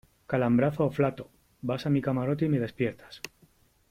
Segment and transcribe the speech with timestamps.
[0.31, 1.25] calambrazo o flato.
[1.67, 3.21] vas a mi camarote y me despiertas.